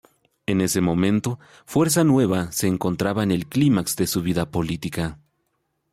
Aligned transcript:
En 0.47 0.61
ese 0.61 0.81
momento, 0.81 1.37
Fuerza 1.67 2.03
Nueva 2.03 2.51
se 2.51 2.65
encontraba 2.65 3.21
en 3.21 3.29
el 3.29 3.45
clímax 3.45 3.95
de 3.97 4.07
su 4.07 4.23
vida 4.23 4.49
política. 4.49 5.19